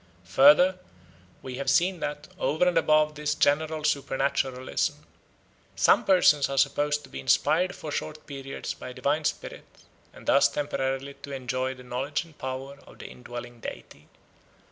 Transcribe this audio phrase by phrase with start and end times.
[0.33, 0.79] Further,
[1.43, 5.05] we have seen that, over and above this general supernaturalism,
[5.75, 9.63] some persons are supposed to be inspired for short periods by a divine spirit,
[10.11, 14.07] and thus temporarily to enjoy the knowledge and power of the indwelling deity.